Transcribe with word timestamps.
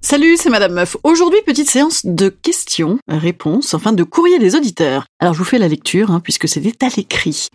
Salut, 0.00 0.36
c'est 0.36 0.48
Madame 0.48 0.74
Meuf. 0.74 0.96
Aujourd'hui, 1.02 1.40
petite 1.44 1.68
séance 1.68 2.06
de 2.06 2.28
questions, 2.28 2.98
réponses, 3.08 3.74
enfin 3.74 3.92
de 3.92 4.04
courrier 4.04 4.38
des 4.38 4.54
auditeurs. 4.54 5.06
Alors 5.18 5.34
je 5.34 5.40
vous 5.40 5.44
fais 5.44 5.58
la 5.58 5.66
lecture, 5.66 6.12
hein, 6.12 6.20
puisque 6.20 6.46
c'était 6.46 6.86
à 6.86 6.88
l'écrit. 6.96 7.48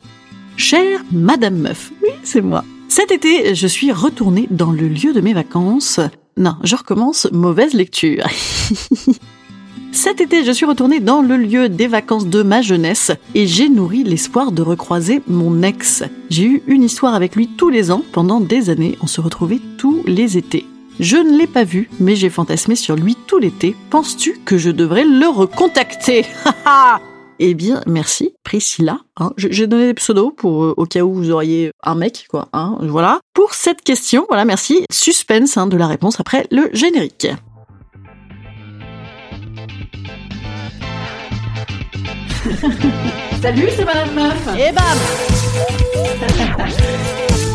Chère 0.57 0.99
Madame 1.11 1.55
Meuf, 1.55 1.91
oui, 2.03 2.09
c'est 2.23 2.41
moi. 2.41 2.65
Cet 2.89 3.11
été, 3.11 3.55
je 3.55 3.65
suis 3.65 3.93
retournée 3.93 4.47
dans 4.51 4.71
le 4.71 4.89
lieu 4.89 5.13
de 5.13 5.21
mes 5.21 5.33
vacances. 5.33 6.01
Non, 6.35 6.55
je 6.63 6.75
recommence, 6.75 7.29
mauvaise 7.31 7.73
lecture. 7.73 8.27
Cet 9.93 10.19
été, 10.19 10.43
je 10.43 10.51
suis 10.51 10.65
retournée 10.65 10.99
dans 10.99 11.21
le 11.21 11.37
lieu 11.37 11.69
des 11.69 11.87
vacances 11.87 12.27
de 12.27 12.43
ma 12.43 12.61
jeunesse 12.61 13.11
et 13.35 13.47
j'ai 13.47 13.69
nourri 13.69 14.03
l'espoir 14.03 14.51
de 14.51 14.61
recroiser 14.61 15.21
mon 15.27 15.61
ex. 15.61 16.03
J'ai 16.29 16.43
eu 16.43 16.63
une 16.67 16.83
histoire 16.83 17.13
avec 17.13 17.35
lui 17.35 17.47
tous 17.47 17.69
les 17.69 17.89
ans. 17.89 18.03
Pendant 18.11 18.41
des 18.41 18.69
années, 18.69 18.97
on 19.01 19.07
se 19.07 19.21
retrouvait 19.21 19.61
tous 19.77 20.03
les 20.05 20.37
étés. 20.37 20.65
Je 20.99 21.17
ne 21.17 21.37
l'ai 21.37 21.47
pas 21.47 21.63
vu, 21.63 21.89
mais 21.99 22.15
j'ai 22.15 22.29
fantasmé 22.29 22.75
sur 22.75 22.95
lui 22.95 23.15
tout 23.27 23.39
l'été. 23.39 23.75
Penses-tu 23.89 24.39
que 24.45 24.57
je 24.57 24.69
devrais 24.69 25.05
le 25.05 25.27
recontacter? 25.27 26.25
Eh 27.39 27.55
bien, 27.55 27.81
merci, 27.87 28.35
Priscilla. 28.43 28.99
Hein. 29.17 29.31
j'ai 29.37 29.65
donné 29.65 29.87
des 29.87 29.95
pseudos 29.95 30.31
pour 30.37 30.63
euh, 30.63 30.73
au 30.77 30.85
cas 30.85 31.01
où 31.01 31.11
vous 31.13 31.31
auriez 31.31 31.71
un 31.81 31.95
mec, 31.95 32.27
quoi. 32.29 32.47
Hein, 32.53 32.77
voilà. 32.81 33.19
Pour 33.33 33.55
cette 33.55 33.81
question, 33.81 34.25
voilà, 34.29 34.45
merci. 34.45 34.85
Suspense 34.91 35.57
hein, 35.57 35.65
de 35.65 35.75
la 35.75 35.87
réponse 35.87 36.19
après 36.19 36.45
le 36.51 36.69
générique. 36.73 37.27
Salut, 43.41 43.67
c'est 43.75 43.83
Madame 43.83 44.13
Meuf. 44.13 44.47
Et 44.57 44.71
bam 44.71 44.97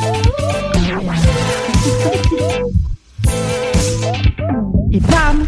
Et 4.98 5.00
bam 5.12 5.46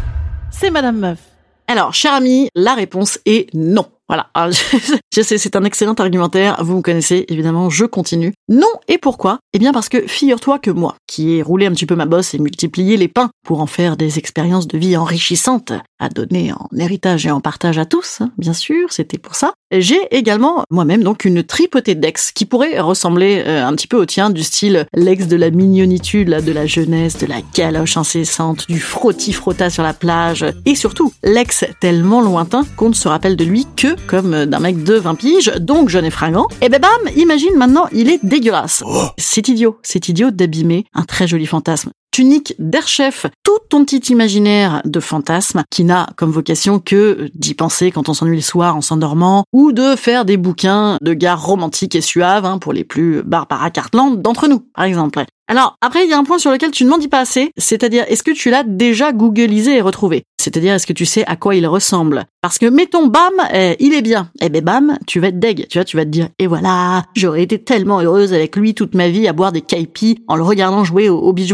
C'est 0.53 0.71
Madame 0.71 0.99
Meuf. 0.99 1.19
Alors, 1.67 1.93
cher 1.93 2.13
ami, 2.13 2.49
la 2.55 2.75
réponse 2.75 3.19
est 3.27 3.53
non. 3.53 3.87
Voilà. 4.11 4.29
je 5.15 5.23
sais, 5.23 5.39
c'est 5.39 5.55
un 5.55 5.63
excellent 5.63 5.95
argumentaire. 5.95 6.57
Vous 6.65 6.77
me 6.77 6.83
connaissez, 6.83 7.27
évidemment, 7.29 7.71
je 7.71 7.85
continue. 7.85 8.35
Non, 8.49 8.67
et 8.89 8.99
pourquoi? 8.99 9.39
Eh 9.53 9.61
bien 9.61 9.73
parce 9.73 9.89
que 9.89 10.05
figure-toi 10.05 10.59
que 10.59 10.73
moi, 10.73 10.97
qui 11.07 11.37
ai 11.37 11.43
roulé 11.43 11.67
un 11.67 11.71
petit 11.71 11.87
peu 11.87 11.95
ma 11.95 12.07
bosse 12.07 12.35
et 12.35 12.41
multiplié 12.41 12.97
les 12.97 13.07
pains 13.07 13.31
pour 13.47 13.61
en 13.61 13.67
faire 13.67 13.97
des 13.97 14.19
expériences 14.19 14.67
de 14.67 14.79
vie 14.79 14.97
enrichissantes, 14.97 15.73
à 16.01 16.09
donner 16.09 16.53
en 16.53 16.69
héritage 16.77 17.25
et 17.25 17.31
en 17.31 17.41
partage 17.41 17.79
à 17.79 17.85
tous, 17.85 18.21
hein, 18.21 18.33
bien 18.37 18.53
sûr, 18.53 18.93
c'était 18.93 19.19
pour 19.19 19.37
ça. 19.37 19.53
J'ai 19.73 20.01
également 20.11 20.65
moi-même 20.71 21.05
donc 21.05 21.25
une 21.25 21.45
tripotée 21.45 21.95
d'ex 21.95 22.33
qui 22.33 22.45
pourrait 22.45 22.81
ressembler 22.81 23.45
euh, 23.47 23.65
un 23.65 23.73
petit 23.75 23.87
peu 23.87 23.97
au 23.97 24.07
tien, 24.07 24.31
du 24.31 24.43
style 24.43 24.87
l'ex 24.93 25.29
de 25.29 25.37
la 25.37 25.51
mignonitude, 25.51 26.29
là, 26.29 26.41
de 26.41 26.51
la 26.51 26.67
jeunesse, 26.67 27.19
de 27.19 27.27
la 27.27 27.43
galoche 27.55 27.97
incessante, 27.97 28.67
du 28.69 28.81
frotti-frotta 28.81 29.71
sur 29.71 29.85
la 29.85 29.95
plage, 29.95 30.45
et 30.67 30.75
surtout 30.75 31.13
l'ex 31.23 31.65
tellement 31.81 32.21
lointain 32.21 32.67
qu'on 32.77 32.89
ne 32.89 32.95
se 32.95 33.07
rappelle 33.07 33.37
de 33.37 33.45
lui 33.45 33.69
que 33.77 33.95
comme 34.07 34.47
d'un 34.47 34.59
mec 34.59 34.83
de 34.83 34.95
20 34.95 35.15
piges, 35.15 35.53
donc 35.61 35.89
jeune 35.89 36.05
et 36.05 36.11
fringant. 36.11 36.49
Et 36.63 36.69
ben 36.69 36.81
bam, 36.81 37.13
imagine 37.17 37.57
maintenant, 37.57 37.89
il 37.93 38.11
est 38.11 38.25
dégueulasse. 38.25 38.83
Oh. 38.87 39.07
C'est 39.19 39.49
idiot, 39.49 39.79
c'est 39.83 40.09
idiot 40.09 40.31
d'abîmer 40.31 40.85
un 40.95 41.03
très 41.03 41.27
joli 41.27 41.47
fantasme 41.47 41.91
tunique 42.21 42.55
d'Airchef, 42.59 43.25
tout 43.45 43.57
ton 43.71 43.87
petit 43.87 44.13
imaginaire 44.13 44.83
de 44.85 45.01
fantasme 45.01 45.65
qui 45.71 45.85
n'a 45.85 46.07
comme 46.17 46.31
vocation 46.31 46.79
que 46.79 47.31
d'y 47.35 47.55
penser 47.55 47.91
quand 47.93 48.11
on 48.11 48.13
s'ennuie 48.13 48.37
le 48.37 48.43
soir 48.43 48.77
en 48.77 48.83
s'endormant 48.83 49.45
ou 49.55 49.73
de 49.73 49.97
faire 49.97 50.27
des 50.27 50.37
bouquins 50.37 50.99
de 51.01 51.15
gares 51.15 51.43
romantiques 51.43 51.95
et 51.95 52.03
suaves 52.03 52.45
hein, 52.45 52.59
pour 52.59 52.75
les 52.75 52.85
plus 52.85 53.23
Barbara 53.23 53.71
Cartland 53.71 54.21
d'entre 54.21 54.49
nous, 54.49 54.59
par 54.75 54.85
exemple. 54.85 55.25
Alors, 55.51 55.75
après, 55.81 56.05
il 56.05 56.11
y 56.11 56.13
a 56.13 56.19
un 56.19 56.23
point 56.23 56.39
sur 56.39 56.53
lequel 56.53 56.71
tu 56.71 56.85
ne 56.85 56.91
m'en 56.91 56.99
dis 56.99 57.09
pas 57.09 57.19
assez, 57.19 57.51
c'est-à-dire, 57.57 58.05
est-ce 58.07 58.23
que 58.23 58.31
tu 58.31 58.51
l'as 58.51 58.63
déjà 58.63 59.11
googlisé 59.11 59.79
et 59.79 59.81
retrouvé? 59.81 60.23
C'est-à-dire, 60.41 60.75
est-ce 60.75 60.87
que 60.87 60.93
tu 60.93 61.07
sais 61.07 61.25
à 61.27 61.35
quoi 61.35 61.57
il 61.57 61.67
ressemble? 61.67 62.25
Parce 62.41 62.57
que, 62.59 62.67
mettons, 62.67 63.09
bam, 63.09 63.33
eh, 63.53 63.75
il 63.81 63.93
est 63.93 64.01
bien. 64.01 64.31
Eh 64.41 64.49
ben, 64.49 64.63
bam, 64.63 64.97
tu 65.09 65.19
vas 65.19 65.27
être 65.27 65.41
deg. 65.41 65.67
Tu 65.69 65.79
vois, 65.79 65.85
tu 65.85 65.97
vas 65.97 66.05
te 66.05 66.11
dire, 66.11 66.29
et 66.39 66.47
voilà, 66.47 67.05
j'aurais 67.17 67.43
été 67.43 67.59
tellement 67.59 68.01
heureuse 68.01 68.33
avec 68.33 68.55
lui 68.55 68.75
toute 68.75 68.95
ma 68.95 69.09
vie 69.09 69.27
à 69.27 69.33
boire 69.33 69.51
des 69.51 69.61
caipis 69.61 70.23
en 70.29 70.37
le 70.37 70.45
regardant 70.45 70.85
jouer 70.85 71.09
au, 71.09 71.19
au 71.19 71.33
beach. 71.33 71.53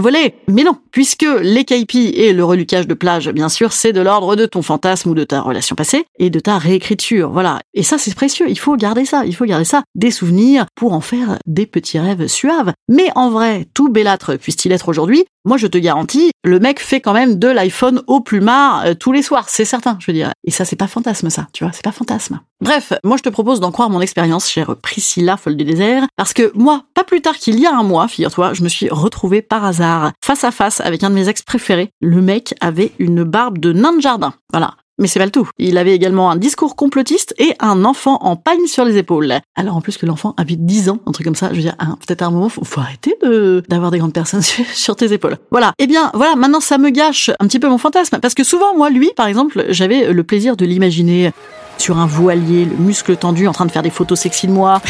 Mais 0.56 0.64
non, 0.64 0.78
puisque 0.90 1.26
les 1.42 1.66
caipis 1.66 2.14
et 2.16 2.32
le 2.32 2.42
relucage 2.42 2.86
de 2.86 2.94
plage, 2.94 3.28
bien 3.28 3.50
sûr, 3.50 3.74
c'est 3.74 3.92
de 3.92 4.00
l'ordre 4.00 4.36
de 4.36 4.46
ton 4.46 4.62
fantasme 4.62 5.10
ou 5.10 5.14
de 5.14 5.22
ta 5.22 5.42
relation 5.42 5.76
passée 5.76 6.06
et 6.18 6.30
de 6.30 6.40
ta 6.40 6.56
réécriture. 6.56 7.30
Voilà. 7.30 7.60
Et 7.74 7.82
ça, 7.82 7.98
c'est 7.98 8.14
précieux. 8.14 8.46
Il 8.48 8.58
faut 8.58 8.74
garder 8.76 9.04
ça. 9.04 9.26
Il 9.26 9.36
faut 9.36 9.44
garder 9.44 9.66
ça. 9.66 9.82
Des 9.94 10.10
souvenirs 10.10 10.64
pour 10.74 10.94
en 10.94 11.02
faire 11.02 11.38
des 11.44 11.66
petits 11.66 11.98
rêves 11.98 12.26
suaves. 12.26 12.72
Mais 12.88 13.10
en 13.16 13.28
vrai, 13.28 13.66
tout 13.74 13.90
bellâtre 13.90 14.36
puisse-t-il 14.36 14.72
être 14.72 14.88
aujourd'hui, 14.88 15.26
moi 15.46 15.56
je 15.56 15.66
te 15.66 15.78
garantis, 15.78 16.32
le 16.44 16.58
mec 16.58 16.80
fait 16.80 17.00
quand 17.00 17.14
même 17.14 17.38
de 17.38 17.48
l'iPhone 17.48 18.02
au 18.06 18.20
plumard 18.20 18.84
euh, 18.84 18.94
tous 18.94 19.12
les 19.12 19.22
soirs, 19.22 19.48
c'est 19.48 19.64
certain, 19.64 19.96
je 20.00 20.06
veux 20.06 20.12
dire. 20.12 20.32
Et 20.44 20.50
ça, 20.50 20.64
c'est 20.64 20.76
pas 20.76 20.88
fantasme, 20.88 21.30
ça, 21.30 21.46
tu 21.52 21.64
vois, 21.64 21.72
c'est 21.72 21.84
pas 21.84 21.92
fantasme. 21.92 22.40
Bref, 22.60 22.92
moi 23.04 23.16
je 23.16 23.22
te 23.22 23.28
propose 23.28 23.60
d'en 23.60 23.70
croire 23.70 23.88
mon 23.88 24.00
expérience, 24.00 24.50
chère 24.50 24.76
Priscilla, 24.76 25.36
folle 25.36 25.56
du 25.56 25.64
désert, 25.64 26.04
parce 26.16 26.32
que 26.32 26.52
moi, 26.54 26.84
pas 26.94 27.04
plus 27.04 27.22
tard 27.22 27.36
qu'il 27.36 27.58
y 27.58 27.66
a 27.66 27.74
un 27.74 27.82
mois, 27.82 28.08
figure-toi, 28.08 28.52
je 28.52 28.62
me 28.62 28.68
suis 28.68 28.88
retrouvée 28.90 29.42
par 29.42 29.64
hasard, 29.64 30.12
face 30.22 30.44
à 30.44 30.50
face 30.50 30.80
avec 30.80 31.02
un 31.04 31.10
de 31.10 31.14
mes 31.14 31.28
ex 31.28 31.42
préférés. 31.42 31.90
Le 32.00 32.20
mec 32.20 32.54
avait 32.60 32.92
une 32.98 33.24
barbe 33.24 33.58
de 33.58 33.72
nain 33.72 33.92
de 33.92 34.00
jardin. 34.00 34.34
Voilà. 34.52 34.74
Mais 34.98 35.08
c'est 35.08 35.18
pas 35.18 35.26
le 35.26 35.30
tout. 35.30 35.48
Il 35.58 35.76
avait 35.76 35.94
également 35.94 36.30
un 36.30 36.36
discours 36.36 36.74
complotiste 36.74 37.34
et 37.38 37.54
un 37.60 37.84
enfant 37.84 38.18
en 38.22 38.36
pagne 38.36 38.66
sur 38.66 38.84
les 38.84 38.96
épaules. 38.96 39.34
Alors 39.54 39.76
en 39.76 39.80
plus 39.80 39.98
que 39.98 40.06
l'enfant 40.06 40.34
avait 40.38 40.56
10 40.56 40.88
ans, 40.88 40.98
un 41.06 41.12
truc 41.12 41.26
comme 41.26 41.34
ça, 41.34 41.50
je 41.50 41.56
veux 41.56 41.62
dire, 41.62 41.76
hein, 41.78 41.98
peut-être 42.06 42.22
à 42.22 42.26
un 42.26 42.30
moment, 42.30 42.48
faut, 42.48 42.64
faut 42.64 42.80
arrêter 42.80 43.16
de 43.22 43.62
d'avoir 43.68 43.90
des 43.90 43.98
grandes 43.98 44.14
personnes 44.14 44.42
sur 44.72 44.96
tes 44.96 45.12
épaules. 45.12 45.36
Voilà. 45.50 45.72
Eh 45.78 45.86
bien, 45.86 46.10
voilà, 46.14 46.34
maintenant 46.36 46.60
ça 46.60 46.78
me 46.78 46.90
gâche 46.90 47.30
un 47.40 47.46
petit 47.46 47.58
peu 47.58 47.68
mon 47.68 47.78
fantasme 47.78 48.18
parce 48.20 48.34
que 48.34 48.44
souvent 48.44 48.74
moi, 48.76 48.88
lui, 48.90 49.10
par 49.16 49.26
exemple, 49.26 49.66
j'avais 49.68 50.12
le 50.12 50.24
plaisir 50.24 50.56
de 50.56 50.64
l'imaginer 50.64 51.32
sur 51.78 51.98
un 51.98 52.06
voilier, 52.06 52.64
le 52.64 52.76
muscle 52.76 53.16
tendu, 53.16 53.46
en 53.46 53.52
train 53.52 53.66
de 53.66 53.72
faire 53.72 53.82
des 53.82 53.90
photos 53.90 54.20
sexy 54.20 54.46
de 54.46 54.52
moi. 54.52 54.80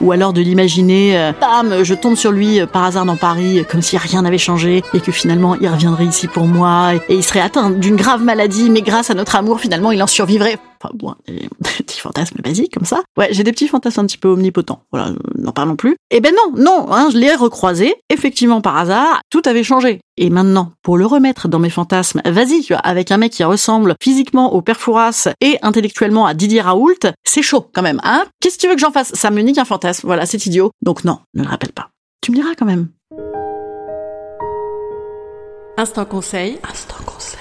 Ou 0.00 0.12
alors 0.12 0.32
de 0.32 0.40
l'imaginer, 0.40 1.18
euh, 1.18 1.32
bam, 1.40 1.82
je 1.82 1.94
tombe 1.94 2.16
sur 2.16 2.32
lui 2.32 2.60
euh, 2.60 2.66
par 2.66 2.84
hasard 2.84 3.04
dans 3.04 3.16
Paris, 3.16 3.64
comme 3.70 3.82
si 3.82 3.96
rien 3.98 4.22
n'avait 4.22 4.38
changé, 4.38 4.82
et 4.94 5.00
que 5.00 5.12
finalement 5.12 5.54
il 5.56 5.68
reviendrait 5.68 6.06
ici 6.06 6.26
pour 6.26 6.46
moi, 6.46 6.94
et, 6.94 7.14
il 7.14 7.24
serait 7.24 7.40
atteint 7.40 7.70
d'une 7.70 7.96
grave 7.96 8.22
maladie, 8.22 8.70
mais 8.70 8.82
grâce 8.82 9.10
à 9.10 9.14
notre 9.14 9.36
amour, 9.36 9.60
finalement 9.60 9.92
il 9.92 10.02
en 10.02 10.06
survivrait. 10.06 10.58
Enfin 10.82 10.94
bon, 10.94 11.14
des 11.26 11.48
petits 11.84 12.00
fantasmes 12.00 12.40
basiques 12.42 12.72
comme 12.72 12.84
ça. 12.84 13.02
Ouais, 13.16 13.28
j'ai 13.32 13.44
des 13.44 13.52
petits 13.52 13.68
fantasmes 13.68 14.00
un 14.00 14.06
petit 14.06 14.18
peu 14.18 14.28
omnipotents. 14.28 14.82
Voilà, 14.90 15.12
n'en 15.36 15.52
parlons 15.52 15.76
plus. 15.76 15.96
Eh 16.10 16.20
ben 16.20 16.34
non, 16.34 16.56
non, 16.56 16.92
hein, 16.92 17.08
je 17.12 17.18
l'ai 17.18 17.34
recroisé, 17.34 17.94
effectivement 18.08 18.60
par 18.60 18.76
hasard, 18.76 19.20
tout 19.30 19.42
avait 19.44 19.62
changé. 19.62 20.00
Et 20.16 20.30
maintenant, 20.30 20.72
pour 20.82 20.96
le 20.96 21.06
remettre 21.06 21.48
dans 21.48 21.58
mes 21.58 21.70
fantasmes, 21.70 22.22
vas-y, 22.24 22.62
tu 22.62 22.72
vois, 22.72 22.80
avec 22.80 23.10
un 23.10 23.18
mec 23.18 23.32
qui 23.32 23.44
ressemble 23.44 23.94
physiquement 24.02 24.52
au 24.52 24.62
père 24.62 24.80
Fouras 24.80 25.28
et 25.40 25.58
intellectuellement 25.62 26.26
à 26.26 26.34
Didier 26.34 26.60
Raoult, 26.60 26.94
c'est 27.24 27.42
chaud 27.42 27.68
quand 27.72 27.82
même, 27.82 28.00
hein 28.02 28.24
Qu'est-ce 28.40 28.56
que 28.56 28.62
tu 28.62 28.68
veux 28.68 28.74
que 28.74 28.80
j'en 28.80 28.92
fasse? 28.92 29.12
Ça 29.14 29.30
me 29.30 29.40
nique 29.42 29.58
un 29.58 29.64
fantasme, 29.64 30.06
voilà, 30.06 30.26
c'est 30.26 30.44
idiot. 30.46 30.70
Donc 30.82 31.04
non, 31.04 31.18
ne 31.34 31.42
le 31.42 31.48
rappelle 31.48 31.72
pas. 31.72 31.90
Tu 32.22 32.30
me 32.30 32.36
diras 32.36 32.54
quand 32.58 32.66
même. 32.66 32.88
Instant 35.76 36.04
conseil. 36.04 36.58
Instant 36.68 36.96
conseil. 37.06 37.40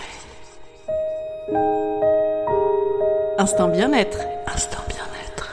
Instant 3.40 3.70
bien-être. 3.70 4.18
Instant 4.54 4.84
bien-être. 4.90 5.48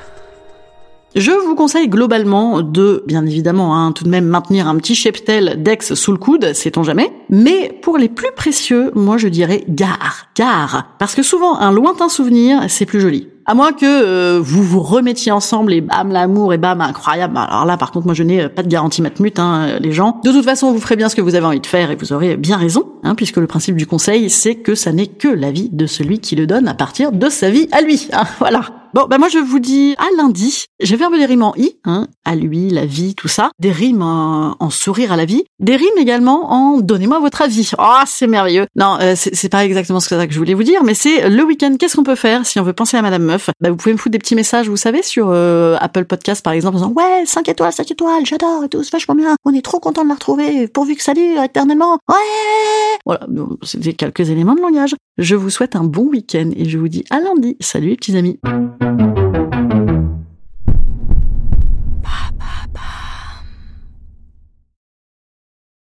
Je 1.15 1.31
vous 1.31 1.55
conseille 1.55 1.89
globalement 1.89 2.61
de, 2.61 3.05
bien 3.07 3.25
évidemment, 3.25 3.77
hein, 3.77 3.93
tout 3.93 4.03
de 4.03 4.09
même 4.09 4.25
maintenir 4.25 4.67
un 4.67 4.75
petit 4.75 4.97
cheptel 4.97 5.63
d'ex 5.63 5.95
sous 5.95 6.11
le 6.11 6.19
coude, 6.19 6.53
sait-on 6.53 6.83
jamais. 6.83 7.13
Mais 7.31 7.79
pour 7.83 7.97
les 7.97 8.09
plus 8.09 8.33
précieux, 8.35 8.91
moi 8.97 9.19
je 9.19 9.29
dirais 9.29 9.63
gare, 9.69 10.27
gare. 10.35 10.97
Parce 10.99 11.15
que 11.15 11.23
souvent, 11.23 11.61
un 11.61 11.71
lointain 11.71 12.09
souvenir, 12.09 12.65
c'est 12.67 12.87
plus 12.87 13.01
joli. 13.01 13.29
À 13.49 13.55
moins 13.55 13.73
que 13.73 13.87
euh, 13.87 14.41
vous 14.43 14.65
vous 14.65 14.81
remettiez 14.81 15.31
ensemble 15.31 15.73
et 15.73 15.81
bam 15.81 16.11
l'amour 16.11 16.53
et 16.53 16.59
bam 16.59 16.81
incroyable. 16.81 17.37
Alors 17.37 17.65
là 17.65 17.77
par 17.77 17.93
contre 17.93 18.07
moi 18.07 18.15
je 18.15 18.25
n'ai 18.25 18.43
euh, 18.43 18.49
pas 18.49 18.65
de 18.65 18.69
garantie 18.69 19.03
matmut 19.03 19.39
hein, 19.39 19.79
les 19.79 19.93
gens. 19.93 20.21
De 20.25 20.33
toute 20.33 20.45
façon 20.45 20.73
vous 20.73 20.81
ferez 20.81 20.97
bien 20.97 21.09
ce 21.09 21.15
que 21.15 21.21
vous 21.21 21.37
avez 21.37 21.47
envie 21.47 21.61
de 21.61 21.67
faire 21.67 21.93
et 21.93 21.97
vous 21.97 22.13
aurez 22.13 22.37
bien 22.37 22.57
raison 22.57 22.89
hein, 23.05 23.15
puisque 23.15 23.37
le 23.37 23.47
principe 23.47 23.77
du 23.77 23.87
conseil 23.87 24.31
c'est 24.31 24.57
que 24.57 24.75
ça 24.75 24.91
n'est 24.91 25.07
que 25.07 25.29
la 25.29 25.53
vie 25.53 25.69
de 25.71 25.87
celui 25.87 26.19
qui 26.19 26.35
le 26.35 26.49
donne 26.49 26.67
à 26.67 26.75
partir 26.75 27.13
de 27.13 27.29
sa 27.29 27.49
vie 27.49 27.69
à 27.71 27.83
lui. 27.83 28.09
Hein, 28.13 28.25
voilà. 28.41 28.63
Bon, 28.97 29.05
bah 29.07 29.19
moi 29.19 29.29
je 29.29 29.39
vous 29.39 29.59
dis 29.59 29.95
à 29.99 30.07
lundi. 30.17 30.65
J'ai 30.81 30.97
peu 30.97 31.19
des 31.19 31.27
rimes 31.27 31.43
en 31.43 31.55
i, 31.59 31.77
hein, 31.85 32.09
à 32.25 32.35
lui, 32.35 32.71
la 32.71 32.87
vie, 32.87 33.15
tout 33.15 33.29
ça. 33.29 33.51
Des 33.59 33.71
rimes 33.71 34.01
en, 34.01 34.71
sourire 34.71 35.13
à 35.13 35.19
la 35.19 35.27
vie. 35.27 35.45
Des 35.59 35.77
rimes 35.77 35.99
également 35.99 36.51
en 36.51 36.79
donnez-moi 36.81 37.21
votre 37.21 37.43
avis. 37.43 37.73
Oh, 37.79 38.01
c'est 38.07 38.27
merveilleux. 38.27 38.65
Non, 38.75 38.97
euh, 39.03 39.13
c'est 39.15 39.51
pas 39.51 39.67
exactement 39.67 40.01
ce 40.01 40.09
que 40.09 40.33
je 40.33 40.39
voulais 40.39 40.55
vous 40.55 40.63
dire, 40.63 40.83
mais 40.83 40.95
c'est 40.95 41.29
le 41.29 41.45
week-end. 41.45 41.77
Qu'est-ce 41.79 41.95
qu'on 41.95 42.05
peut 42.05 42.15
faire 42.15 42.47
si 42.47 42.59
on 42.59 42.63
veut 42.63 42.73
penser 42.73 42.97
à 42.97 43.03
Madame 43.03 43.23
Meuf? 43.23 43.51
Bah 43.61 43.69
vous 43.69 43.77
pouvez 43.77 43.93
me 43.93 43.99
foutre 43.99 44.13
des 44.13 44.19
petits 44.19 44.35
messages, 44.35 44.67
vous 44.67 44.79
savez, 44.79 45.03
sur 45.03 45.29
euh, 45.29 45.77
Apple 45.79 46.07
Podcast 46.07 46.43
par 46.43 46.55
exemple, 46.55 46.77
en 46.77 46.81
disant 46.81 46.93
ouais 46.97 47.27
5 47.27 47.51
étoiles, 47.51 47.75
5 47.75 47.91
étoiles, 47.91 48.25
j'adore 48.25 48.65
et 48.65 48.71
tout, 48.71 48.83
c'est 48.83 48.93
vachement 48.93 49.15
bien. 49.15 49.37
On 49.45 49.53
est 49.53 49.61
trop 49.63 49.79
content 49.79 50.05
de 50.05 50.09
la 50.09 50.15
retrouver, 50.15 50.69
pourvu 50.69 50.97
que 50.97 51.03
ça 51.03 51.13
dure 51.13 51.43
éternellement. 51.43 51.99
Ouais. 52.09 52.97
Voilà, 53.05 53.27
c'était 53.63 53.93
quelques 53.93 54.31
éléments 54.31 54.55
de 54.55 54.63
langage. 54.63 54.95
Je 55.19 55.35
vous 55.35 55.51
souhaite 55.51 55.77
un 55.77 55.85
bon 55.85 56.05
week-end 56.09 56.51
et 56.57 56.67
je 56.67 56.79
vous 56.79 56.89
dis 56.89 57.05
à 57.11 57.21
lundi. 57.21 57.59
Salut 57.61 57.91
les 57.91 57.97
petits 57.97 58.17
amis. 58.17 58.39
Thank 58.87 59.19
you. 59.19 59.26